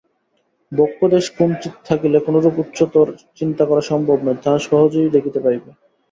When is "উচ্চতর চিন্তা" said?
2.59-3.63